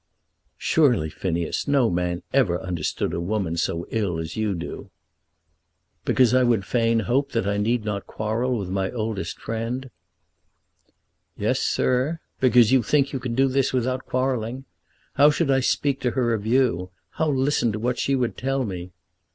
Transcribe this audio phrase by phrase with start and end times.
[0.57, 4.89] "Surely, Phineas, no man ever understood a woman so ill as you do."
[6.05, 9.91] "Because I would fain hope that I need not quarrel with my oldest friend?"
[11.37, 14.65] "Yes, sir; because you think you can do this without quarrelling.
[15.17, 16.89] How should I speak to her of you;
[17.19, 18.93] how listen to what she would tell me?